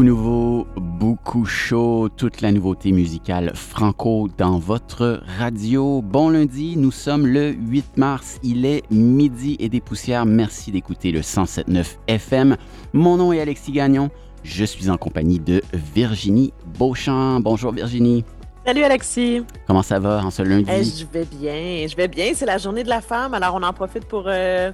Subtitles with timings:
[0.00, 6.00] Beaucoup nouveau, beaucoup chaud, toute la nouveauté musicale franco dans votre radio.
[6.00, 10.24] Bon lundi, nous sommes le 8 mars, il est midi et des poussières.
[10.24, 12.56] Merci d'écouter le 107.9 FM.
[12.94, 14.08] Mon nom est Alexis Gagnon,
[14.42, 17.40] je suis en compagnie de Virginie Beauchamp.
[17.40, 18.24] Bonjour Virginie.
[18.64, 19.42] Salut Alexis.
[19.66, 20.70] Comment ça va en ce lundi?
[20.72, 22.32] Eh, je vais bien, je vais bien.
[22.34, 24.24] C'est la journée de la femme, alors on en profite pour...
[24.28, 24.72] euh,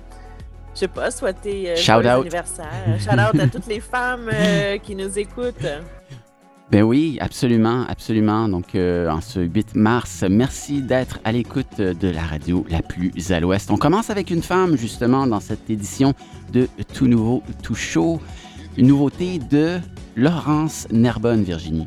[0.77, 2.07] je sais pas, souhaiter euh, Shout out.
[2.07, 2.99] anniversaire.
[3.01, 5.67] Shout out à toutes les femmes euh, qui nous écoutent.
[6.71, 8.47] Ben oui, absolument, absolument.
[8.47, 13.33] Donc, euh, en ce 8 mars, merci d'être à l'écoute de la radio la plus
[13.33, 13.71] à l'ouest.
[13.71, 16.13] On commence avec une femme, justement, dans cette édition
[16.53, 18.21] de Tout Nouveau, Tout Chaud.
[18.77, 19.79] Une nouveauté de
[20.15, 21.87] Laurence Nerbonne, Virginie.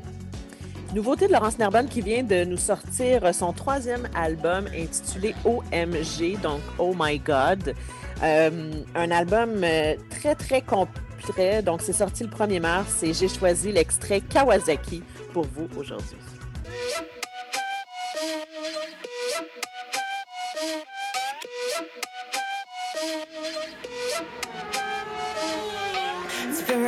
[0.95, 6.61] Nouveauté de Laurence Nerbonne qui vient de nous sortir son troisième album intitulé OMG, donc
[6.79, 7.75] Oh My God.
[8.23, 11.61] Euh, un album euh, très, très complet.
[11.63, 15.03] Donc, c'est sorti le 1er mars et j'ai choisi l'extrait Kawasaki
[15.33, 16.17] pour vous aujourd'hui.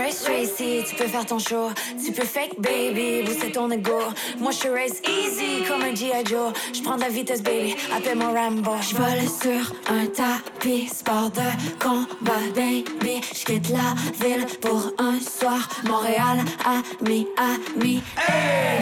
[0.02, 1.70] Race Tracy, tu peux faire ton show.
[2.04, 4.00] Tu peux fake baby, booster ton ego.
[4.40, 6.26] Moi je race easy comme un G.I.
[6.26, 6.54] Joe.
[6.74, 8.72] Je prends de la vitesse baby, appelle-moi Rambo.
[8.82, 11.48] Je vole sur un tapis, sport de
[11.80, 13.22] combat baby.
[13.34, 15.70] Je quitte la ville pour un soir.
[15.86, 18.02] Montréal, ami, ami.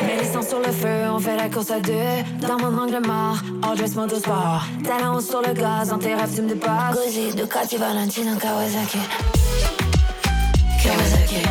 [0.06, 2.48] Mets les sangs sur le feu, on fait la course à deux.
[2.48, 4.64] Dans mon angle mort, all dress motorsport.
[4.83, 6.95] Talent sur le gaz, en tes rêves tu me dépasses.
[6.95, 9.00] Gozzi, Ducati, Valentino, Kawasaki.
[10.90, 11.42] Kawasaki.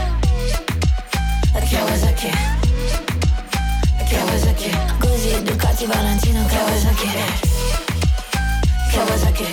[1.70, 2.30] Kawasaki.
[4.10, 4.70] Kawasaki.
[5.02, 7.08] Gozzi, Ducati, Valentino, Kawasaki.
[8.92, 9.46] Kawasaki.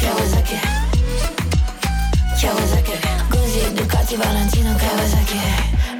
[0.00, 0.56] Kawasaki.
[2.40, 2.96] Kawasaki.
[3.32, 5.38] Gozzi, Ducati, Valentino, Kawasaki.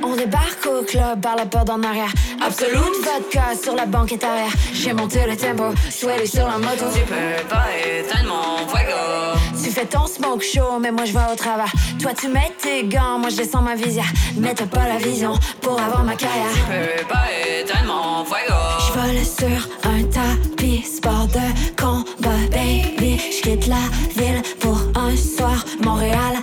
[0.03, 2.13] On débarque au club par la porte en arrière.
[2.41, 4.55] Absolute vodka sur la banquette arrière.
[4.73, 6.87] J'ai monté le tempo, sweaty sur la moto.
[6.95, 9.38] Tu peux pas éteindre mon fuego.
[9.69, 11.71] Tu fais ton smoke show, mais moi je vais au travers.
[12.01, 14.11] Toi tu mets tes gants, moi je descends ma visière.
[14.39, 16.47] Mais t'as pas la vision pour avoir ma carrière.
[16.55, 17.27] Tu peux pas
[17.61, 18.55] éteindre mon fuego.
[18.87, 21.45] Je vole sur un tapis, sport de
[21.77, 23.19] combat, baby.
[23.19, 23.85] Je quitte la
[24.17, 25.63] ville pour un soir.
[25.85, 26.41] Montréal,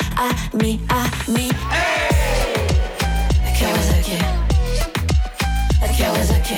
[0.53, 0.79] ami,
[1.27, 1.49] ami.
[3.59, 4.19] Kawasaki.
[5.97, 6.57] Kawasaki.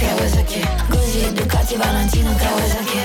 [0.00, 0.60] Kawasaki.
[0.90, 2.97] Gozzi, Ducati, Valentino, Kawasaki.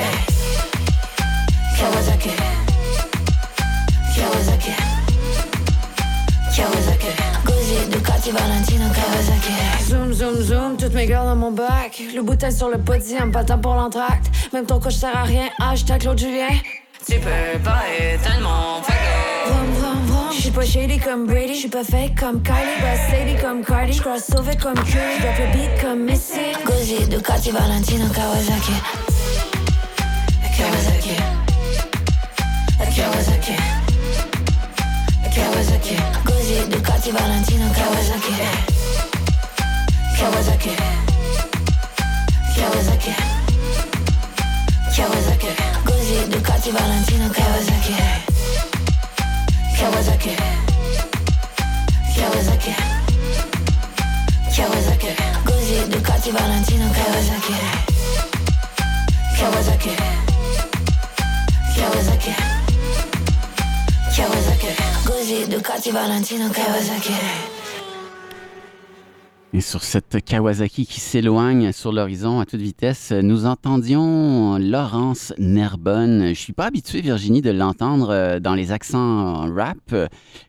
[11.34, 12.02] Dans mon bac.
[12.16, 14.28] Le bouteille sur le podium, pas temps pour l'entracte.
[14.54, 16.48] Même ton coach sert à rien, hashtag Claude Julien.
[17.08, 17.84] Tu peux pas.
[19.46, 20.32] Vroom, vroom, vroom.
[20.32, 23.94] J'suis pas shady comme Brady, j'suis pas fake comme Kylie, pas Sadie comme Cardi.
[23.94, 26.40] J'cross sauvé comme Curry, drop le beat comme Missy.
[26.66, 28.74] Gozzi, Ducati, Valentino, Kawasaki.
[30.58, 30.93] Kawasaki.
[33.04, 33.56] Kawasaki.
[35.36, 35.96] Kawasaki.
[36.24, 38.34] Gozzi, Ducati, Valentino, Kawasaki.
[40.18, 40.72] Kawasaki.
[42.56, 43.14] Kawasaki.
[44.96, 45.52] Kawasaki.
[45.88, 47.94] Gozzi, Ducati, Valentino, Kawasaki.
[49.78, 50.34] Kawasaki.
[52.16, 52.74] Kawasaki.
[54.56, 55.12] Kawasaki.
[55.48, 56.88] Gozzi, Ducati, Valentino.
[56.96, 57.56] Kawasaki.
[59.38, 59.92] Kawasaki.
[61.76, 62.53] Kawasaki.
[65.34, 67.14] Gozzi, Ducati, Valentino, Kawasaki.
[69.54, 76.30] Et sur cette Kawasaki qui s'éloigne sur l'horizon à toute vitesse, nous entendions Laurence Nerbonne.
[76.30, 79.96] Je suis pas habitué, Virginie, de l'entendre euh, dans les accents rap.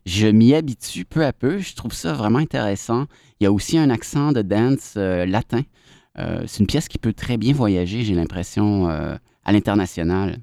[0.07, 1.59] Je m'y habitue peu à peu.
[1.59, 3.07] Je trouve ça vraiment intéressant.
[3.41, 5.63] Il y a aussi un accent de dance euh, latin.
[6.19, 10.39] Euh, c'est une pièce qui peut très bien voyager, j'ai l'impression, euh, à l'international.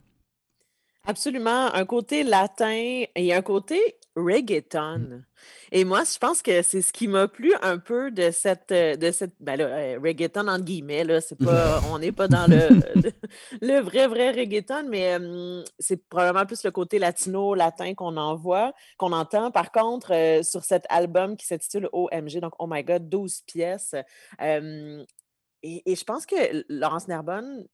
[1.07, 1.73] Absolument.
[1.73, 3.79] Un côté latin et un côté
[4.15, 5.23] reggaeton.
[5.71, 8.95] Et moi, je pense que c'est ce qui m'a plu un peu de cette, euh,
[8.95, 12.49] de cette ben là, euh, reggaeton entre guillemets, là, c'est pas, on n'est pas dans
[12.49, 12.69] le,
[13.01, 13.11] le,
[13.61, 18.35] le vrai, vrai reggaeton, mais hum, c'est probablement plus le côté latino, latin qu'on en
[18.35, 19.51] voit, qu'on entend.
[19.51, 23.95] Par contre, euh, sur cet album qui s'intitule OMG, donc Oh My God, 12 pièces,
[24.41, 25.03] euh,
[25.63, 26.35] et, et je pense que
[26.69, 27.65] Laurence Nerbonne,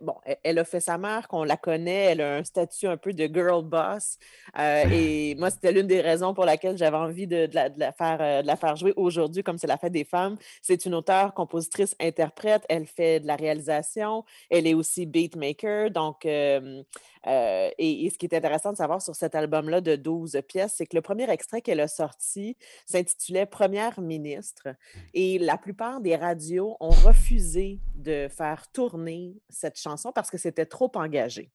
[0.00, 2.96] bon, elle, elle a fait sa marque, on la connaît, elle a un statut un
[2.96, 4.18] peu de girl boss.
[4.58, 7.78] euh, et moi, c'était l'une des raisons pour laquelle j'avais envie de, de la, de
[7.78, 10.36] la faire, euh, de la faire jouer aujourd'hui, comme c'est la fête des femmes.
[10.62, 12.64] C'est une auteure, compositrice, interprète.
[12.68, 14.24] Elle fait de la réalisation.
[14.50, 15.90] Elle est aussi beatmaker.
[15.90, 16.82] Donc, euh,
[17.26, 20.74] Euh, et, et ce qui est intéressant de savoir sur cet album-là de 12 pièces,
[20.76, 22.56] c'est que le premier extrait qu'elle a sorti
[22.86, 24.68] s'intitulait Première ministre.
[25.14, 30.66] Et la plupart des radios ont refusé de faire tourner cette chanson parce que c'était
[30.66, 31.50] trop engagé.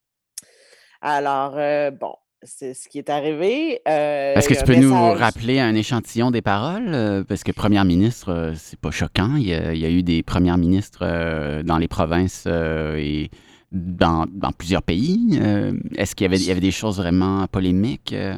[1.01, 3.81] Alors, euh, bon, c'est ce qui est arrivé.
[3.88, 7.25] Euh, Est-ce que tu peux nous rappeler un échantillon des paroles?
[7.27, 9.36] Parce que première ministre, c'est pas choquant.
[9.36, 13.30] Il y, a, il y a eu des premières ministres dans les provinces et
[13.71, 15.39] dans, dans plusieurs pays.
[15.42, 18.13] Euh, Est-ce qu'il y avait, y avait des choses vraiment polémiques?
[18.13, 18.38] euh?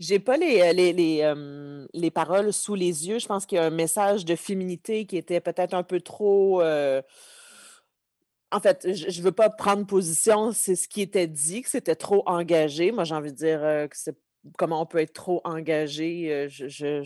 [0.00, 1.34] J'ai pas les, euh, les, les,
[1.94, 3.18] les paroles sous les yeux.
[3.18, 6.60] Je pense qu'il y a un message de féminité qui était peut-être un peu trop.
[8.50, 11.94] En fait, je ne veux pas prendre position, c'est ce qui était dit, que c'était
[11.94, 12.92] trop engagé.
[12.92, 14.14] Moi, j'ai envie de dire que c'est
[14.58, 16.46] comment on peut être trop engagé.
[16.50, 17.02] je-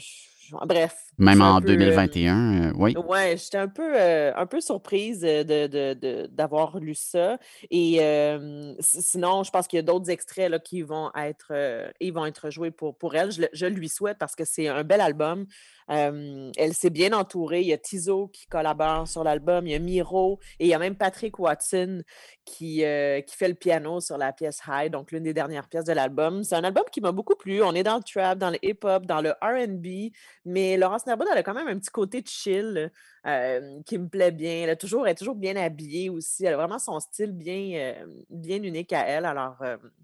[0.66, 0.96] Bref.
[1.18, 2.94] Même en peu, euh, 2021, euh, oui.
[3.06, 7.38] Ouais, j'étais un peu, euh, un peu surprise euh, de, de- de- d'avoir lu ça.
[7.70, 11.52] Et euh, si- sinon, je pense qu'il y a d'autres extraits là, qui vont être,
[12.00, 13.30] ils vont être joués pour, pour elle.
[13.32, 15.46] Je, le- je lui souhaite parce que c'est un bel album.
[15.88, 17.60] Elle s'est bien entourée.
[17.60, 19.66] Il y a Tizo qui collabore sur l'album.
[19.66, 22.02] Il y a Miro et il y a même Patrick Watson
[22.44, 25.84] qui, euh, qui fait le piano sur la pièce High, donc l'une des dernières pièces
[25.84, 26.44] de l'album.
[26.44, 27.62] C'est un album qui m'a beaucoup plu.
[27.62, 30.12] On est dans le trap, dans le hip-hop, dans le RB.
[30.44, 32.90] Mais Laurence Nerbonne, elle a quand même un petit côté chill
[33.26, 34.62] euh, qui me plaît bien.
[34.64, 36.44] Elle, a toujours, est toujours bien habillée aussi.
[36.44, 39.24] Elle a vraiment son style bien, euh, bien unique à elle.
[39.24, 39.56] Alors,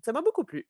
[0.03, 0.67] ça m'a beaucoup plu.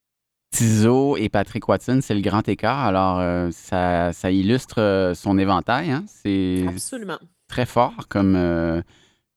[0.53, 2.79] Tizo et Patrick Watson, c'est le grand écart.
[2.81, 5.91] Alors, euh, ça, ça illustre euh, son éventail.
[5.91, 6.05] hein.
[6.07, 7.19] C'est Absolument.
[7.49, 8.81] très fort comme, euh,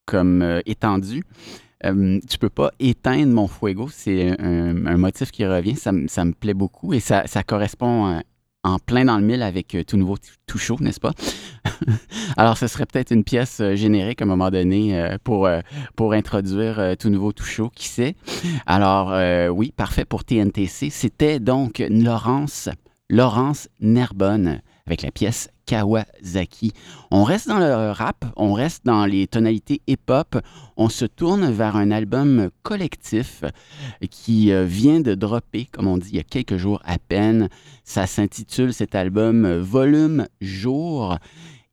[0.05, 1.23] comme euh, étendu.
[1.85, 3.87] Euh, tu peux pas éteindre mon fuego.
[3.91, 5.75] C'est un, un motif qui revient.
[5.75, 8.21] Ça, me- ça me plaît beaucoup et ça, ça correspond
[8.65, 10.17] en plein dans le mille avec euh, Tout Nouveau,
[10.47, 11.13] Tout Chaud, n'est-ce pas?
[12.37, 15.47] Alors, ce serait peut-être une pièce euh, générique à un moment donné euh, pour,
[16.13, 18.15] introduire Tout Nouveau, Tout Chaud, qui sait?
[18.65, 19.13] Alors,
[19.53, 20.89] oui, parfait pour TNTC.
[20.89, 22.69] C'était donc Laurence,
[23.09, 26.71] Laurence Nerbonne avec la pièce Kawasaki.
[27.09, 30.37] On reste dans le rap, on reste dans les tonalités hip-hop,
[30.77, 33.43] on se tourne vers un album collectif
[34.11, 37.49] qui euh, vient de dropper, comme on dit, il y a quelques jours à peine.
[37.83, 41.17] Ça s'intitule cet album Volume Jour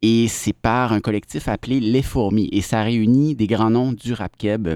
[0.01, 4.15] et c'est par un collectif appelé Les Fourmis et ça réunit des grands noms du
[4.15, 4.69] rap keb.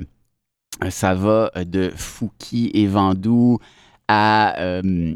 [0.91, 3.59] Ça va euh, de Fouki et Vandou
[4.09, 5.15] à euh,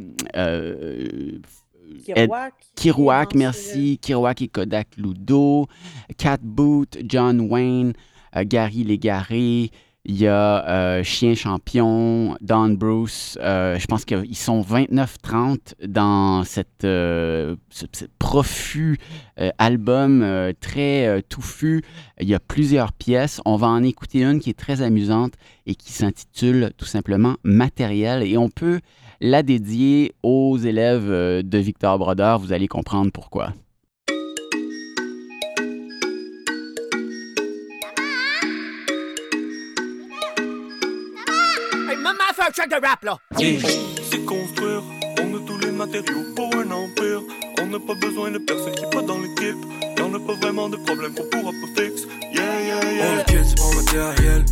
[2.04, 2.54] Kirouac.
[2.76, 3.98] Kirouac, merci.
[3.98, 5.66] Kirouac et Kodak Ludo.
[6.16, 7.92] Cat Boot, John Wayne,
[8.37, 9.70] euh, Gary Légaré.
[10.06, 13.37] Il y a euh, Chien Champion, Don Bruce.
[13.42, 18.98] euh, je pense qu'ils sont 29-30 dans cette, euh, ce, ce profus
[19.38, 21.82] euh, album euh, très euh, touffu.
[22.19, 23.42] Il y a plusieurs pièces.
[23.44, 25.34] On va en écouter une qui est très amusante
[25.66, 28.22] et qui s'intitule tout simplement Matériel.
[28.22, 28.81] Et on peut
[29.20, 32.38] la dédier aux élèves euh, de Victor Brodeur.
[32.38, 33.52] Vous allez comprendre pourquoi.
[42.52, 43.17] Check de rap, là!
[44.11, 44.82] C'est construire,
[45.20, 47.21] on a tous les matériaux pour un empire.
[47.61, 49.56] On n'a pas besoin de personne qui pas dans l'équipe.
[49.99, 52.09] Y'en a pas vraiment de problème qu'on pourra pas fixer.
[52.33, 53.21] Yeah, yeah, On yeah.
[53.21, 54.44] est que du bon matériel.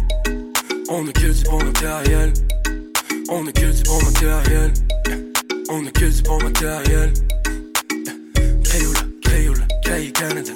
[0.91, 2.33] On est que du bon matériel.
[3.31, 4.73] On est que du bon matériel.
[5.69, 7.13] On est que du bon matériel.
[8.65, 10.53] Crayola, Crayola, Crayola Canada.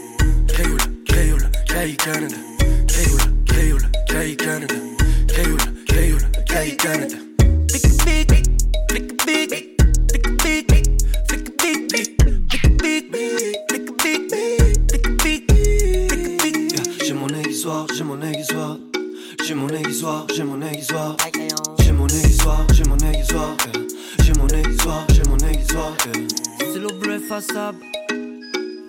[0.48, 2.36] Crayola, Crayola, Crayola Canada.
[2.88, 4.74] Crayola, Crayola, Crayola Canada.
[5.28, 7.16] Crayola, Crayola, Crayola Canada.
[7.68, 8.51] Flick a beat,
[27.52, 27.78] bleu effaçable.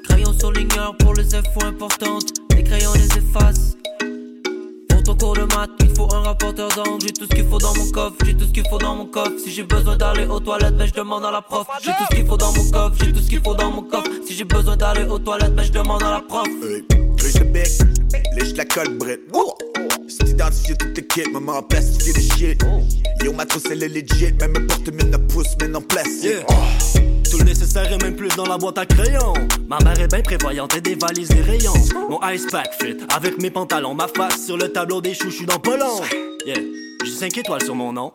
[0.03, 2.34] Crayon surligneur pour les infos importantes.
[2.55, 3.77] Les crayons les effacent.
[4.89, 7.01] Pour ton cours de maths, il faut un rapporteur d'angle.
[7.01, 9.05] J'ai tout ce qu'il faut dans mon coffre, j'ai tout ce qu'il faut dans mon
[9.05, 9.32] coffre.
[9.43, 11.67] Si j'ai besoin d'aller aux toilettes, ben je demande à la prof.
[11.84, 13.82] J'ai tout ce qu'il faut dans mon coffre, j'ai tout ce qu'il faut dans mon
[13.84, 14.10] coffre.
[14.25, 16.48] Si j'ai besoin d'aller aux toilettes, ben je demande à la prof.
[16.48, 16.84] Hey,
[18.36, 19.22] Lèche la colle, brette.
[20.08, 22.65] C'est identifié tout tes kits, maman a plastifié le shit.
[23.24, 25.12] Yo, ma trousse, elle est legit, même me porte mine
[29.67, 31.74] Ma mère est bien prévoyante et dévalise les rayons.
[32.07, 35.57] Mon ice pack fit avec mes pantalons, ma face sur le tableau des chouchous dans
[35.57, 36.01] pas long.
[36.45, 36.60] Yeah,
[37.03, 38.13] j'ai 5 étoiles sur mon nom.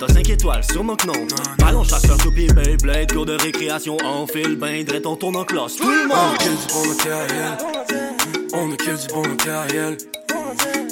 [0.00, 1.26] T'as 5 étoiles sur mon nom.
[1.58, 5.76] Ballon chasseur, toupie, Beyblade, cours de récréation, en fil, bain, drette, on tourne en classe.
[5.76, 6.16] Tout le monde!
[6.24, 7.56] On est que du bon matériel.
[8.54, 9.96] On est que du bon matériel.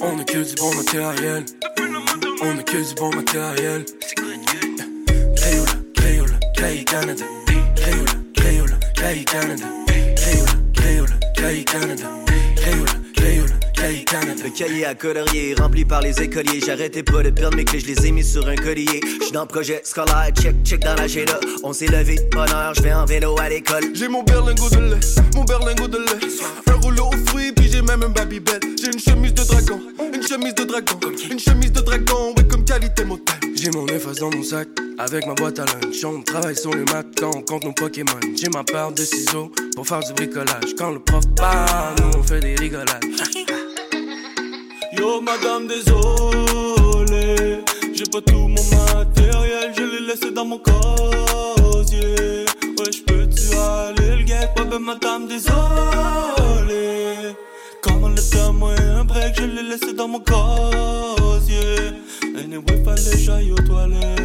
[0.02, 1.44] On est que du bon matériel.
[2.42, 3.84] On est que du bon matériel.
[5.36, 7.24] Crayola, Crayola, Cray Canada.
[9.00, 12.29] K Canada, K Canada, K Canada.
[13.82, 16.60] Le cahier à colorier rempli par les écoliers.
[16.64, 19.00] J'arrêtais pas de perdre mes clés, je les ai mis sur un collier.
[19.20, 21.40] J'suis dans le projet scolaire, check, check dans l'agenda.
[21.62, 23.84] On s'est levé, bonne heure, j'vais en vélo à l'école.
[23.94, 25.00] J'ai mon berlingot de lait,
[25.34, 26.28] mon berlingot de lait.
[26.66, 28.60] Un rouleau aux fruits, puis j'ai même un babybel.
[28.78, 29.80] J'ai une chemise de dragon,
[30.14, 33.36] une chemise de dragon, une chemise de dragon, ouais, comme qualité motel.
[33.56, 34.68] J'ai mon efface dans mon sac,
[34.98, 36.04] avec ma boîte à lunch.
[36.04, 38.20] On travaille sur le mat quand on compte nos Pokémon.
[38.36, 40.74] J'ai ma paire de ciseaux pour faire du bricolage.
[40.76, 43.04] Quand le prof part, nous on fait des rigolades.
[44.92, 47.60] Yo, madame, désolé.
[47.94, 52.44] J'ai pas tout mon matériel, je l'ai laissé dans mon casier.
[52.76, 54.48] Ouais, j'peux-tu aller le guet?
[54.56, 55.54] Ouais, ben, madame, désolé.
[57.82, 61.92] Comme le moi, un break, je l'ai laissé dans mon casier.
[62.36, 64.20] Anyway, fallait j'aille aux toilettes.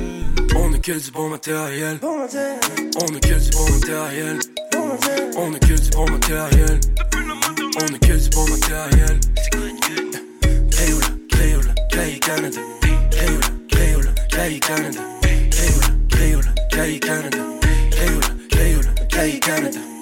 [0.56, 2.00] On est que du bon matériel.
[2.04, 4.40] On est que du bon matériel.
[5.38, 6.80] On est que du bon matériel.
[7.78, 9.20] On est que du bon matériel.
[12.06, 12.62] K Canada,
[13.10, 17.60] Kayla, Kayla, K Canada, Kayla, Kayla, K Canada,
[17.90, 19.95] Kayla, Kayla, K Canada.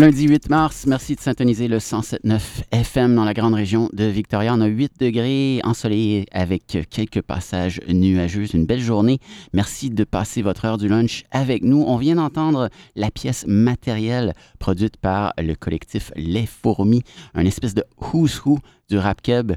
[0.00, 2.40] Lundi 8 mars, merci de syntoniser le 107.9
[2.72, 4.54] FM dans la grande région de Victoria.
[4.54, 8.46] On a 8 degrés ensoleillés avec quelques passages nuageux.
[8.54, 9.18] Une belle journée.
[9.52, 11.84] Merci de passer votre heure du lunch avec nous.
[11.86, 17.02] On vient d'entendre la pièce matérielle produite par le collectif Les Fourmis,
[17.34, 19.52] un espèce de who's who du rap keb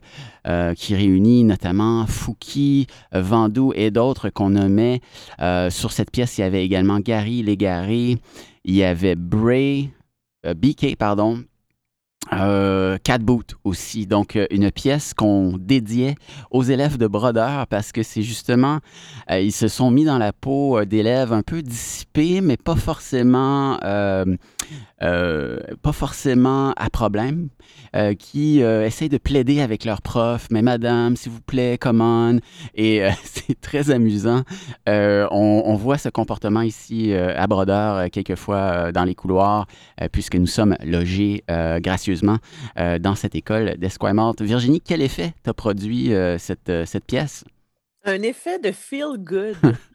[0.45, 4.99] euh, qui réunit notamment Fouki, Vandou et d'autres qu'on nommait.
[5.39, 8.17] Euh, sur cette pièce, il y avait également Gary Légaré,
[8.65, 9.89] il y avait Bray,
[10.43, 11.45] BK, pardon,
[12.41, 16.15] euh, Cat Boot aussi, donc euh, une pièce qu'on dédiait
[16.51, 18.79] aux élèves de brodeur parce que c'est justement,
[19.31, 22.75] euh, ils se sont mis dans la peau euh, d'élèves un peu dissipés, mais pas
[22.75, 27.49] forcément, pas forcément à problème,
[28.17, 32.39] qui essayent de plaider avec leurs profs, mais madame, s'il vous plaît, come on,
[32.75, 34.43] et c'est très amusant.
[34.87, 39.67] On, voit ce comportement ici à Brodeur, quelquefois dans les couloirs,
[40.11, 41.79] puisque nous sommes logés euh,
[42.77, 44.41] euh, dans cette école d'Esquimalt.
[44.41, 47.43] Virginie, quel effet t'a produit euh, cette, euh, cette pièce?
[48.05, 49.55] Un effet de feel good.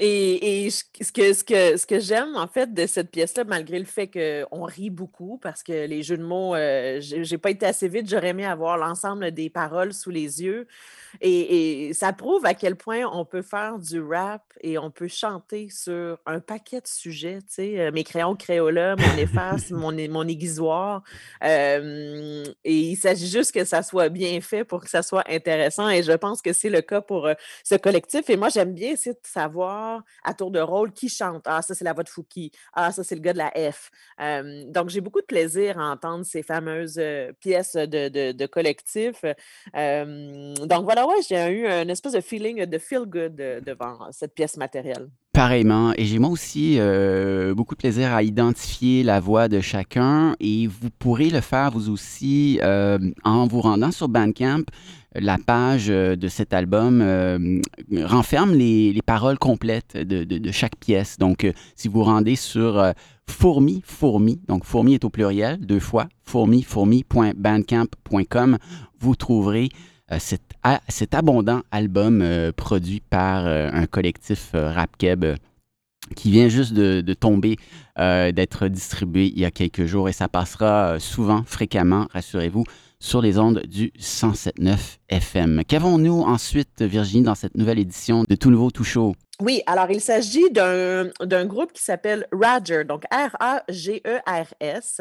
[0.00, 3.84] Et, ce que, ce que, ce que j'aime, en fait, de cette pièce-là, malgré le
[3.84, 7.88] fait qu'on rit beaucoup, parce que les jeux de mots, euh, j'ai pas été assez
[7.88, 10.68] vite, j'aurais aimé avoir l'ensemble des paroles sous les yeux.
[11.20, 15.08] Et, et ça prouve à quel point on peut faire du rap et on peut
[15.08, 19.92] chanter sur un paquet de sujets, tu sais, euh, mes crayons Crayola, mon efface, mon,
[20.08, 21.02] mon aiguisoire.
[21.42, 25.88] Euh, et il s'agit juste que ça soit bien fait pour que ça soit intéressant.
[25.88, 28.28] Et je pense que c'est le cas pour euh, ce collectif.
[28.30, 29.87] Et moi, j'aime bien essayer de savoir
[30.24, 31.42] à tour de rôle qui chante?
[31.46, 32.50] Ah, ça, c'est la voix de Fouki.
[32.72, 33.90] Ah, ça, c'est le gars de la F.
[34.72, 37.00] Donc, j'ai beaucoup de plaisir à entendre ces fameuses
[37.40, 39.22] pièces de, collectif.
[39.74, 44.56] Donc, voilà, ouais, j'ai eu un espèce de feeling de feel good devant cette pièce
[44.56, 45.08] matérielle.
[45.32, 50.34] Pareillement, et j'ai moi aussi euh, beaucoup de plaisir à identifier la voix de chacun
[50.40, 52.58] et vous pourrez le faire vous aussi
[53.24, 54.64] en vous rendant sur Bandcamp.
[55.14, 57.60] La page euh, de cet album euh,
[58.02, 61.16] renferme les, les paroles complètes de, chaque pièce.
[61.16, 62.92] Donc, euh, si vous rendez sur
[63.26, 68.58] Fourmi, Fourmi, donc Fourmi est au pluriel, deux fois, fourmi, fourmi.bandcamp.com,
[69.00, 69.70] vous trouverez
[70.18, 72.24] cet, abondant album
[72.56, 75.36] produit par un collectif rap keb euh,
[76.16, 77.56] qui vient juste de, tomber,
[77.96, 82.64] d'être distribué il y a quelques jours et ça passera souvent, fréquemment, rassurez-vous,
[83.00, 85.62] sur les ondes du 107.9 FM.
[85.66, 89.14] Qu'avons-nous ensuite, Virginie, dans cette nouvelle édition de Tout Nouveau Tout Chaud?
[89.40, 95.00] Oui, alors il s'agit d'un groupe qui s'appelle Roger, donc R-A-G-E-R-S.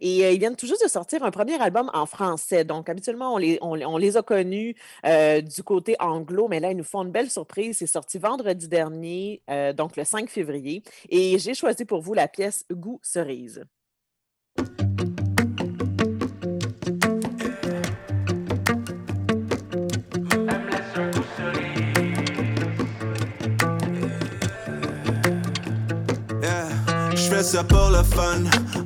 [0.00, 2.64] Et euh, ils viennent tout juste de sortir un premier album en français.
[2.64, 4.74] Donc habituellement, on les, on, on les a connus
[5.04, 7.76] euh, du côté anglo, mais là, ils nous font une belle surprise.
[7.76, 10.82] C'est sorti vendredi dernier, euh, donc le 5 février.
[11.10, 13.64] Et j'ai choisi pour vous la pièce Goût cerise.
[27.44, 28.44] Ça pour le fun,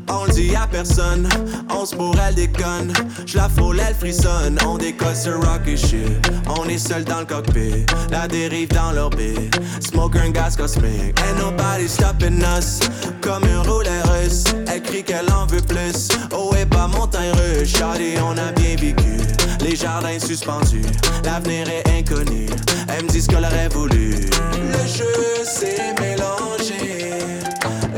[0.08, 1.28] on le dit à personne.
[1.70, 2.92] On se bourre, elle déconne.
[3.24, 4.58] Je la frôle, elle frissonne.
[4.66, 6.30] On décolle sur rock et shit.
[6.58, 9.58] On est seul dans le cockpit, la dérive dans l'orbite.
[9.80, 11.14] Smoke un gaz cosmique.
[11.20, 12.80] Ain't nobody stopping us.
[13.20, 14.44] Comme une roulette russe.
[14.66, 16.08] Elle crie qu'elle en veut plus.
[16.32, 17.76] Oh, et pas montagne russe.
[17.76, 19.18] Shawty, on a bien vécu.
[19.60, 20.82] Les jardins suspendus.
[21.24, 22.46] L'avenir est inconnu.
[22.88, 24.10] Elle me dit ce qu'elle aurait voulu.
[24.10, 27.38] Le jeu s'est mélangé.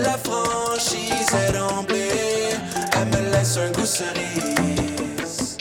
[0.02, 1.97] La franchise est remplie.
[2.92, 5.59] Elle me laisse un goût cerise.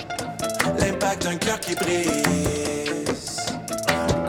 [0.79, 3.37] L'impact d'un cœur qui brise.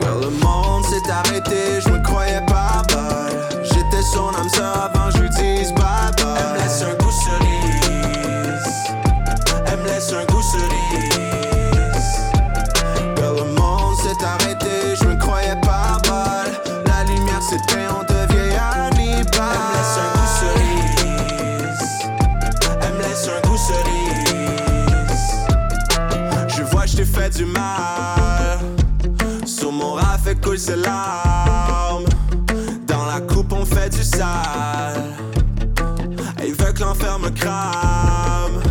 [0.01, 3.63] Quand le monde s'est arrêté, je me croyais pas bad.
[3.63, 6.11] J'étais son âme sœur avant, je lui dise bye.
[6.19, 8.67] Elle me laisse un goût cerise.
[9.67, 11.40] Elle me laisse un goût cerise.
[32.85, 35.01] Dans la coupe, on fait du sale.
[36.45, 38.61] Il veut que l'enfer me crame.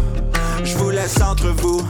[0.63, 1.83] Je vous laisse entre vous.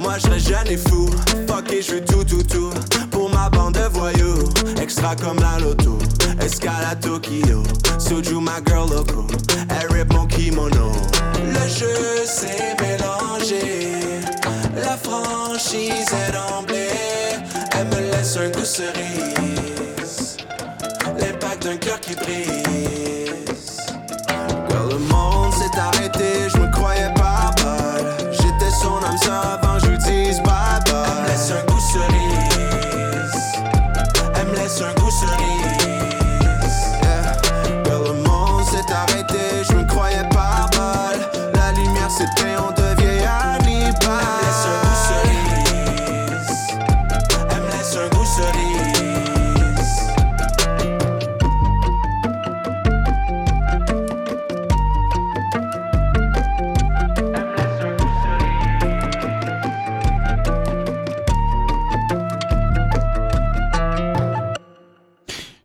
[0.00, 1.08] Moi, je jeune et fou.
[1.46, 2.70] Fuck et je tout, tout, tout.
[3.12, 4.48] Pour ma bande de voyous.
[4.82, 5.98] Extra comme la loto.
[6.40, 7.62] Escale à Tokyo.
[7.98, 9.24] Soju, ma girl loco.
[9.70, 10.90] Elle rip mon kimono.
[11.46, 13.84] Le jeu s'est mélangé.
[14.76, 16.74] La franchise est remplie.
[17.78, 20.36] Elle me laisse un goût cerise.
[21.18, 23.23] L'impact d'un cœur qui brise.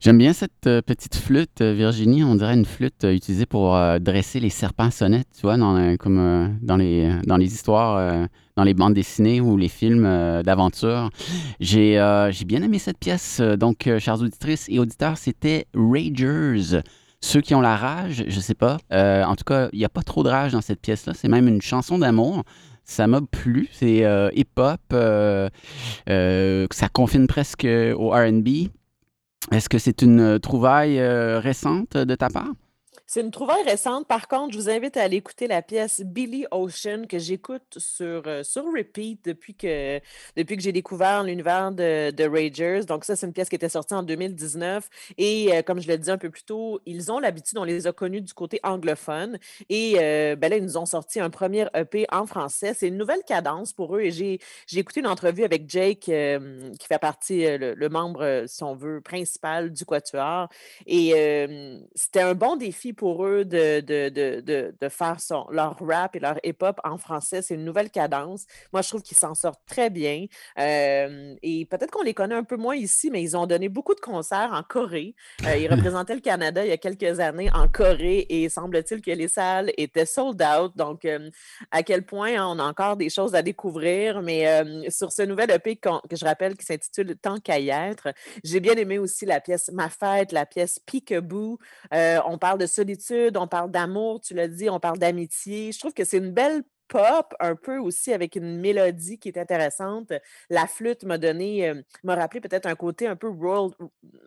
[0.10, 2.24] J'aime bien cette euh, petite flûte, euh, Virginie.
[2.24, 6.58] On dirait une flûte euh, utilisée pour dresser les serpents sonnettes, tu vois, dans, comme
[6.64, 11.12] dans, les, dans les histoires, dans les bandes dessinées ou les films d'aventure.
[11.60, 12.00] J'ai
[12.48, 13.40] bien aimé cette pièce.
[13.40, 16.82] Donc, chères auditrices et auditeurs, c'était Ragers.
[17.22, 18.80] Ceux qui ont la rage, je sais pas.
[18.92, 21.14] En tout cas, il n'y a pas trop de rage dans cette pièce-là.
[21.14, 22.46] C'est même une chanson d'amour.
[22.84, 23.70] Ça m'a plu.
[23.74, 24.04] C'est
[24.36, 24.82] hip-hop.
[26.08, 28.70] ça confine presque au RB.
[29.52, 32.52] Est-ce que c'est une euh, trouvaille euh, récente de ta part?
[33.12, 34.06] C'est une trouvaille récente.
[34.06, 38.22] Par contre, je vous invite à aller écouter la pièce Billy Ocean que j'écoute sur,
[38.28, 40.00] euh, sur repeat depuis que,
[40.36, 42.82] depuis que j'ai découvert l'univers de, de Ragers.
[42.88, 44.88] Donc, ça, c'est une pièce qui était sortie en 2019.
[45.18, 47.88] Et euh, comme je le disais un peu plus tôt, ils ont l'habitude, on les
[47.88, 49.40] a connus du côté anglophone.
[49.70, 52.76] Et euh, ben là, ils nous ont sorti un premier EP en français.
[52.76, 54.02] C'est une nouvelle cadence pour eux.
[54.02, 54.40] Et j'ai
[54.76, 59.74] écouté une entrevue avec Jake, qui fait partie, le, le membre, si on veut, principal
[59.74, 60.48] du Quatuor.
[60.86, 61.16] Et
[61.96, 66.20] c'était un bon défi pour eux de, de, de, de, faire son, leur rap et
[66.20, 67.42] leur hip-hop en français.
[67.42, 68.46] C'est une nouvelle cadence.
[68.74, 70.26] Moi, je trouve qu'ils s'en sortent très bien.
[70.60, 73.96] Euh, et peut-être qu'on les connaît un peu moins ici, mais ils ont donné beaucoup
[73.96, 75.16] de concerts en Corée.
[75.46, 79.12] Euh, ils représentaient le Canada il y a quelques années en Corée et semble-t-il que
[79.12, 80.76] les salles étaient sold out.
[80.76, 81.30] Donc, euh,
[81.72, 84.22] à quel point hein, on a encore des choses à découvrir.
[84.22, 88.10] Mais sur ce nouvel EP que je rappelle qui s'intitule Tant qu'à y être,
[88.44, 91.60] j'ai bien aimé aussi la pièce Ma fête, la pièce Peekaboo.
[91.94, 92.66] On parle de
[93.38, 95.72] on parle d'amour, tu l'as dit, on parle d'amitié.
[95.72, 99.38] Je trouve que c'est une belle pop, un peu aussi avec une mélodie qui est
[99.38, 100.12] intéressante.
[100.50, 103.76] La flûte m'a donné, euh, m'a rappelé peut-être un côté un peu world,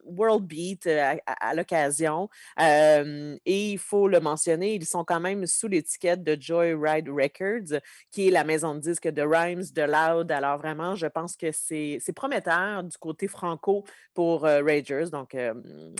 [0.04, 2.28] world beat euh, à, l'occasion.
[2.60, 7.80] Euh, et il faut le mentionner, ils sont quand même sous l'étiquette de Joyride Records,
[8.10, 10.30] qui est la maison de disques de Rhymes, de Loud.
[10.30, 15.10] Alors vraiment, je pense que c'est prometteur du côté franco pour euh, Ragers.
[15.10, 15.36] Donc,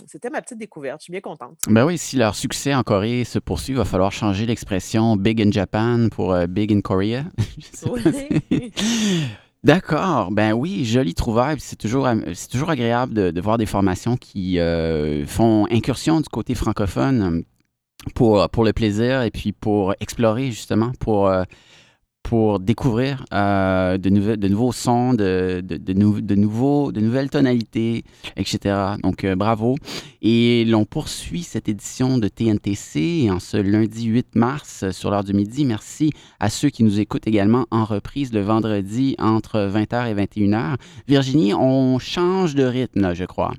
[0.07, 1.01] c'était ma petite découverte.
[1.01, 1.59] Je suis bien contente.
[1.67, 5.41] Ben oui, si leur succès en Corée se poursuit, il va falloir changer l'expression Big
[5.41, 7.25] in Japan pour Big in Korea.
[9.63, 11.55] D'accord, ben oui, jolie trouvaille.
[11.59, 16.19] C'est toujours, am- c'est toujours agréable de, de voir des formations qui euh, font incursion
[16.19, 17.43] du côté francophone
[18.13, 21.43] pour, pour le plaisir et puis pour explorer justement, pour, euh,
[22.23, 28.03] pour découvrir euh, de, de nouveaux sons, de, de, de nouvelles tonalités,
[28.37, 28.95] etc.
[29.03, 29.75] Donc, euh, bravo.
[30.21, 35.23] Et l'on poursuit cette édition de TNTC en ce lundi 8 mars euh, sur l'heure
[35.23, 35.65] du midi.
[35.65, 40.75] Merci à ceux qui nous écoutent également en reprise le vendredi entre 20h et 21h.
[41.07, 43.53] Virginie, on change de rythme, je crois.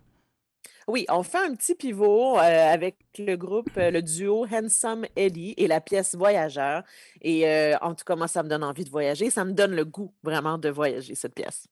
[0.87, 5.55] Oui, on fait un petit pivot euh, avec le groupe, euh, le duo Handsome Ellie
[5.57, 6.83] et la pièce Voyageur.
[7.23, 9.31] Et euh, en tout cas, moi, ça me donne envie de voyager.
[9.31, 11.69] Ça me donne le goût vraiment de voyager, cette pièce.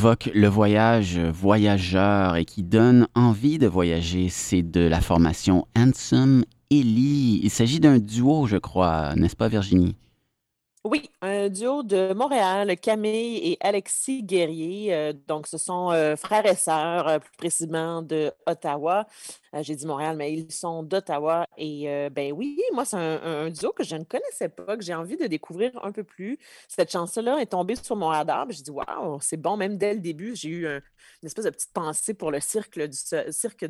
[0.00, 6.46] Évoque le voyage voyageur et qui donne envie de voyager, c'est de la formation Handsome
[6.70, 7.38] Ellie.
[7.42, 9.96] Il s'agit d'un duo, je crois, n'est-ce pas Virginie?
[10.82, 14.94] Oui, un duo de Montréal, Camille et Alexis Guerrier.
[14.94, 19.06] Euh, donc, ce sont euh, frères et sœurs, euh, plus précisément de Ottawa.
[19.54, 21.46] Euh, J'ai dit Montréal, mais ils sont d'Ottawa.
[21.56, 24.94] Et euh, ben oui, moi, c'est un, duo que je ne connaissais pas, que j'ai
[24.94, 26.38] envie de découvrir un peu plus.
[26.68, 28.46] Cette chanson-là est tombée sur mon radar.
[28.50, 29.56] J'ai dit, waouh, c'est bon.
[29.56, 30.80] Même dès le début, j'ai eu un-
[31.22, 32.96] une espèce de petite pensée pour le cirque du,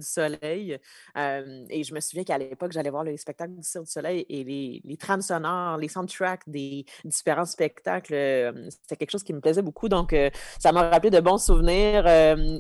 [0.03, 0.79] Soleil.
[1.17, 4.27] Euh, et je me souviens qu'à l'époque, j'allais voir les spectacles du Cirque du Soleil
[4.29, 8.15] et les, les trames sonores, les soundtracks des différents spectacles,
[8.69, 9.89] c'était quelque chose qui me plaisait beaucoup.
[9.89, 10.15] Donc,
[10.59, 12.05] ça m'a rappelé de bons souvenirs.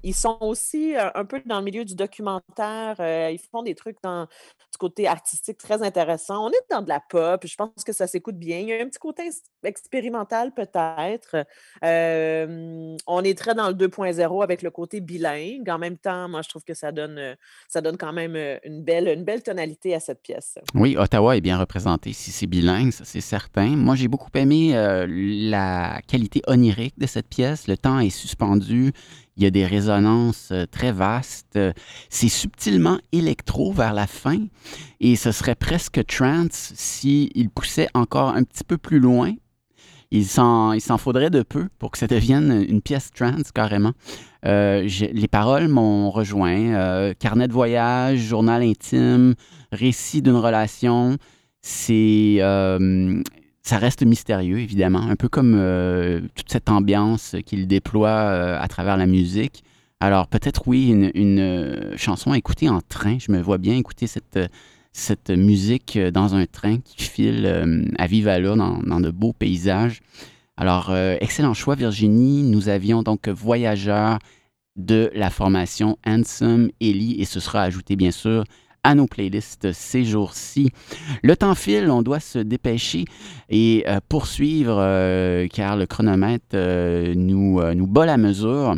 [0.02, 2.96] Ils sont aussi un peu dans le milieu du documentaire.
[3.10, 6.46] Euh, ils font des trucs dans du côté artistique très intéressant.
[6.46, 7.44] On est dans de la pop.
[7.46, 8.58] Je pense que ça s'écoute bien.
[8.60, 11.44] Il y a un petit côté ex- expérimental peut-être.
[11.84, 15.68] Euh, on est très dans le 2.0 avec le côté bilingue.
[15.68, 17.36] En même temps, moi, je trouve que ça donne,
[17.68, 20.58] ça donne quand même euh, une belle, une belle tonalité à cette pièce.
[20.74, 23.76] Oui, Ottawa est bien représenté si c'est bilingue, ça c'est certain.
[23.76, 24.72] Moi, j'ai beaucoup aimé
[25.08, 27.66] la qualité onirique de cette pièce.
[27.68, 28.92] Le temps est suspendu.
[29.36, 31.56] Il y a des résonances euh, très vastes.
[31.56, 31.72] Euh,
[32.08, 34.38] C'est subtilement électro vers la fin
[35.00, 39.32] et ce serait presque trance s'il poussait encore un petit peu plus loin.
[40.12, 43.92] Il s'en, faudrait de peu pour que ça devienne une pièce trance carrément.
[44.44, 47.12] Euh, les paroles m'ont rejoint.
[47.20, 49.34] Carnet de voyage, journal intime,
[49.70, 51.16] récit d'une relation.
[51.62, 52.40] C'est,
[53.62, 58.68] ça reste mystérieux, évidemment, un peu comme euh, toute cette ambiance qu'il déploie euh, à
[58.68, 59.62] travers la musique.
[60.00, 63.18] Alors peut-être oui, une, euh, chanson à écouter en train.
[63.18, 64.38] Je me vois bien écouter cette,
[64.92, 70.00] cette musique dans un train qui file à vive allure dans, dans de beaux paysages.
[70.56, 72.42] Alors, excellent choix, Virginie.
[72.42, 74.18] Nous avions donc Voyageurs
[74.76, 78.44] de la formation Handsome Ellie et ce sera ajouté, bien sûr,
[78.82, 80.70] à nos playlists ces jours-ci.
[81.22, 83.04] Le temps file, on doit se dépêcher
[83.48, 88.74] et euh, poursuivre euh, car le chronomètre euh, nous, nous bat la mesure.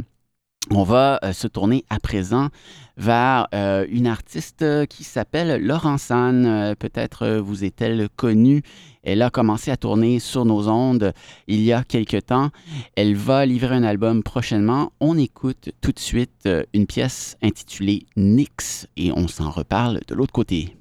[0.71, 2.49] On va se tourner à présent
[2.97, 6.47] vers euh, une artiste euh, qui s'appelle Laurence Anne.
[6.47, 8.63] Euh, Peut-être vous est-elle connue.
[9.03, 11.13] Elle a commencé à tourner sur nos ondes
[11.47, 12.51] il y a quelque temps.
[12.97, 14.93] Elle va livrer un album prochainement.
[15.01, 20.33] On écoute tout de suite une pièce intitulée Nix et on s'en reparle de l'autre
[20.33, 20.77] côté.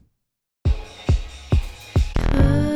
[2.32, 2.71] Creuse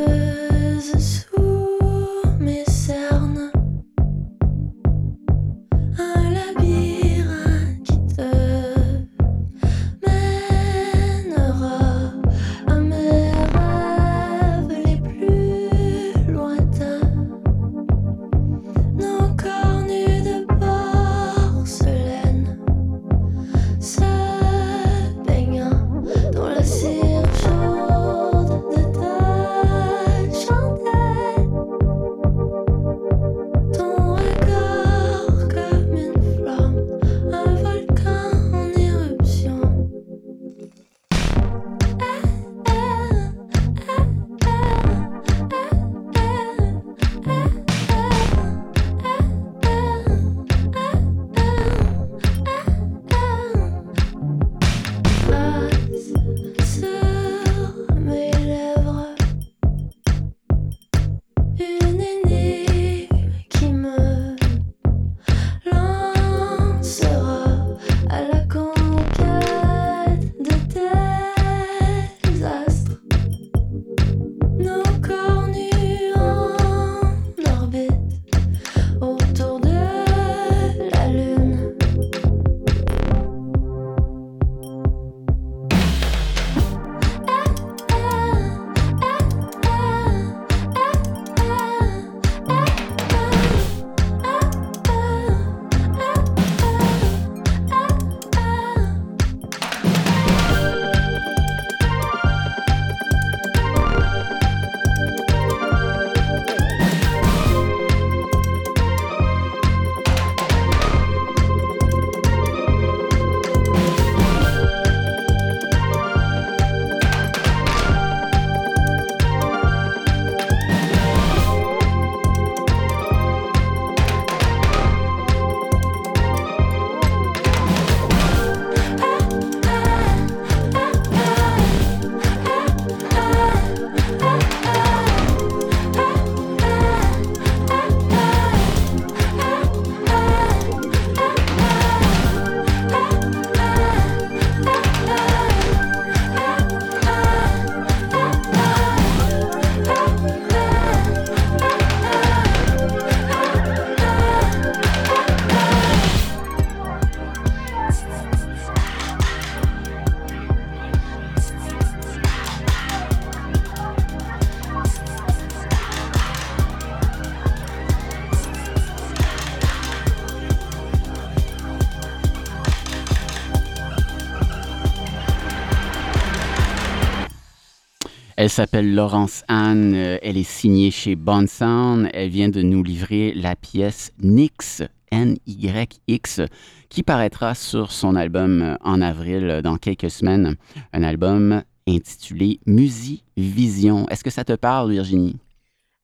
[178.45, 179.95] Elle s'appelle Laurence Anne.
[179.95, 182.11] euh, Elle est signée chez Bond Sound.
[182.13, 186.41] Elle vient de nous livrer la pièce Nyx, N-Y-X,
[186.87, 190.57] qui paraîtra sur son album euh, en avril euh, dans quelques semaines.
[190.93, 194.07] Un album intitulé Musivision.
[194.09, 195.37] Est-ce que ça te parle, Virginie?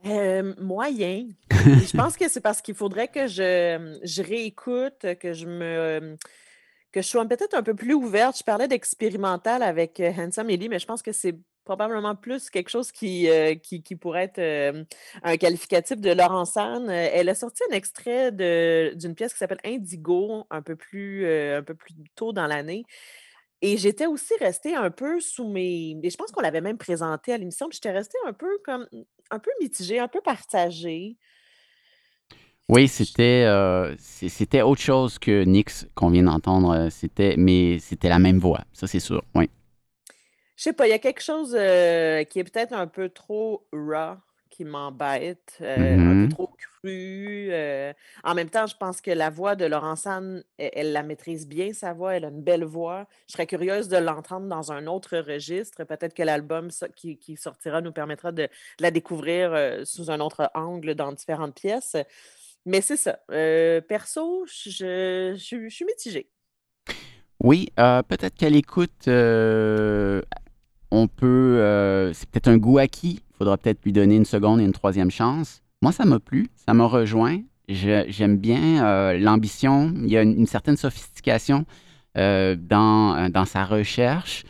[0.07, 1.27] Euh, moyen.
[1.51, 6.17] Je pense que c'est parce qu'il faudrait que je, je réécoute, que je me
[6.91, 8.35] que je sois peut-être un peu plus ouverte.
[8.39, 12.91] Je parlais d'expérimental avec Handsome Ellie, mais je pense que c'est probablement plus quelque chose
[12.91, 14.83] qui, euh, qui, pourrait être euh,
[15.23, 16.89] un qualificatif de Laurence Anne.
[16.89, 21.63] Euh, Elle a sorti un extrait d'une pièce qui s'appelle Indigo un peu plus, un
[21.63, 22.83] peu plus tôt dans l'année.
[23.61, 25.95] Et j'étais aussi restée un peu sous mes.
[26.01, 28.87] Et je pense qu'on l'avait même présenté à l'émission, puis j'étais restée un peu comme
[29.29, 31.17] un peu mitigée, un peu partagée.
[32.69, 33.45] Oui, c'était
[33.99, 36.89] c'était autre chose que Nix qu'on vient d'entendre.
[36.89, 39.23] C'était, mais c'était la même voix, ça c'est sûr.
[39.35, 39.47] Oui.
[40.61, 43.67] Je sais pas, il y a quelque chose euh, qui est peut-être un peu trop
[43.73, 44.17] raw
[44.51, 47.47] qui m'embête, euh, un peu trop cru.
[47.51, 47.91] euh.
[48.23, 51.47] En même temps, je pense que la voix de Laurence Anne, elle, elle la maîtrise
[51.47, 53.07] bien, sa voix, elle a une belle voix.
[53.27, 55.83] Je serais curieuse de l'entendre dans un autre registre.
[55.83, 58.49] Peut-être que l'album qui, qui sortira nous permettra de, de
[58.81, 61.95] la découvrir euh, sous un autre angle dans différentes pièces.
[62.67, 63.17] Mais c'est ça.
[63.87, 66.29] Perso, je, je- je suis mitigée.
[67.43, 70.21] Oui, euh, peut-être qu'à l'écoute, euh,
[70.91, 71.25] on peut.
[71.59, 73.21] euh, c'est peut-être un goût acquis.
[73.31, 75.61] Il faudra peut-être lui donner une seconde et une troisième chance.
[75.81, 77.39] Moi, ça m'a plu, ça m'a rejoint.
[77.67, 79.93] J'aime bien euh, l'ambition.
[80.03, 81.65] Il y a une, certaine sophistication
[82.17, 84.43] euh, dans, dans sa recherche.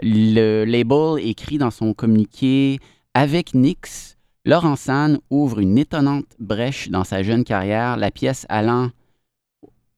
[0.00, 2.78] Le label écrit dans son communiqué
[3.14, 7.96] Avec Nix, Laurence Anne ouvre une étonnante brèche dans sa jeune carrière.
[7.96, 8.90] La pièce allant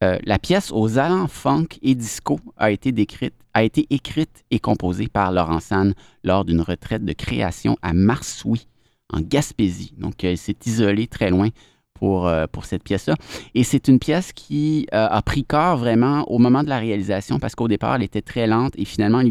[0.02, 4.58] euh, la pièce aux allants funk et disco a été, décrite, a été écrite et
[4.58, 5.92] composée par Laurence Anne
[6.24, 8.66] lors d'une retraite de création à Marsouis,
[9.12, 9.92] en Gaspésie.
[9.98, 11.50] Donc, elle s'est isolée très loin
[11.92, 13.14] pour, euh, pour cette pièce-là.
[13.54, 17.38] Et c'est une pièce qui euh, a pris corps vraiment au moment de la réalisation
[17.38, 19.30] parce qu'au départ, elle était très lente et finalement, ils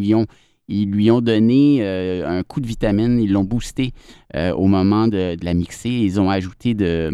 [0.91, 3.91] lui ont, donné euh, un coup de vitamine, ils l'ont boosté
[4.36, 5.89] euh, au moment de, la mixer.
[5.89, 7.10] Ils ont ajouté des-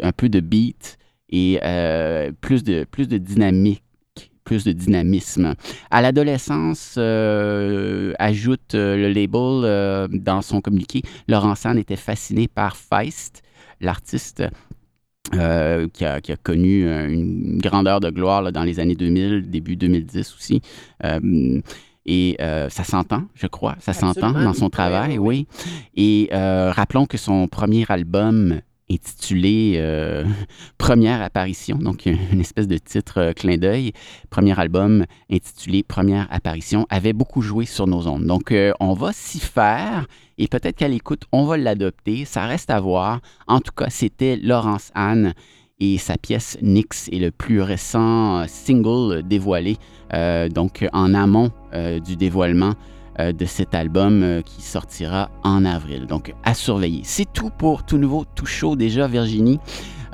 [0.00, 0.96] un peu de beat
[1.30, 3.82] et euh, plus, de, plus de dynamique,
[4.46, 5.54] plus de dynamisme.
[5.90, 12.48] À l'adolescence, euh, ajoute euh, le label euh, dans son communiqué, Laurent Sand était fasciné
[12.48, 13.42] par Feist,
[13.80, 14.44] l'artiste
[15.34, 19.50] euh, qui, a, qui a connu une grandeur de gloire là, dans les années 2000,
[19.50, 20.62] début 2010 aussi.
[22.08, 25.48] Et ça s'entend, je crois, ça s'entend dans son travail, oui.
[25.96, 30.24] Et rappelons que son premier album intitulé euh,
[30.78, 33.92] Première apparition, donc une espèce de titre euh, clin d'œil,
[34.30, 38.24] premier album intitulé Première apparition, avait beaucoup joué sur nos ondes.
[38.24, 40.06] Donc euh, on va s'y faire
[40.38, 43.20] et peut-être qu'à l'écoute, on va l'adopter, ça reste à voir.
[43.46, 45.34] En tout cas, c'était Laurence Anne
[45.78, 49.76] et sa pièce Nix est le plus récent single dévoilé,
[50.54, 51.50] donc en amont
[52.02, 52.72] du dévoilement
[53.18, 56.06] de cet album euh, qui sortira en avril.
[56.06, 57.00] Donc, à surveiller.
[57.04, 59.58] C'est tout pour tout nouveau, tout chaud déjà, Virginie.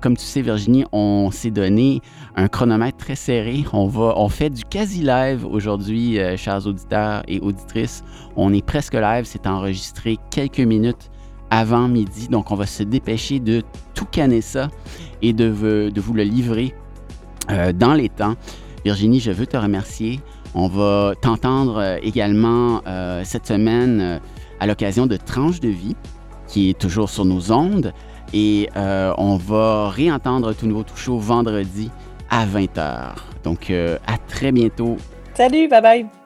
[0.00, 2.00] Comme tu sais, Virginie, on s'est donné
[2.34, 3.64] un chronomètre très serré.
[3.72, 8.02] On, va, on fait du quasi-live aujourd'hui, euh, chers auditeurs et auditrices.
[8.36, 9.24] On est presque live.
[9.24, 11.10] C'est enregistré quelques minutes
[11.50, 12.28] avant midi.
[12.28, 13.62] Donc, on va se dépêcher de
[13.94, 14.68] tout canner ça
[15.22, 16.74] et de, vous le livrer
[17.50, 18.34] euh, dans les temps.
[18.84, 20.20] Virginie, je veux te remercier.
[20.54, 24.18] On va t'entendre euh, également euh, cette semaine euh,
[24.60, 25.96] à l'occasion de Tranche de vie,
[26.46, 27.92] qui est toujours sur nos ondes.
[28.34, 31.90] Et on va réentendre tout nouveau tout chaud vendredi
[32.30, 33.10] à 20h.
[33.44, 34.96] Donc, à très bientôt.
[35.34, 36.21] Salut, bye bye.